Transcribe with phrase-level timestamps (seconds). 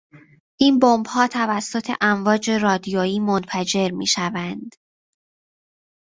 [0.59, 4.75] این بمبها توسط امواج رادیویی منفجر میشوند.